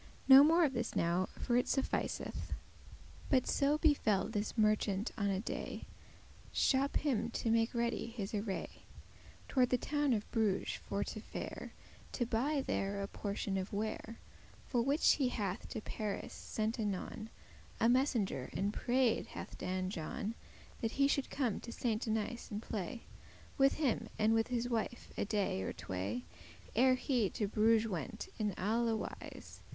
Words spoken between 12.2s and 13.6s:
buye there a portion